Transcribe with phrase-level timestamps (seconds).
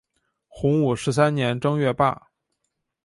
[0.47, 2.29] 洪武十三年正月罢。